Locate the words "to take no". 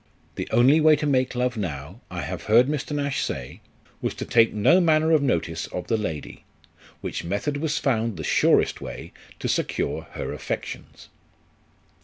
4.15-4.79